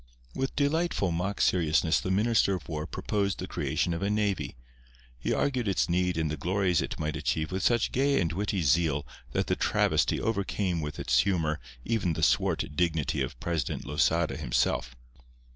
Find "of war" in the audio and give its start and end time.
2.55-2.87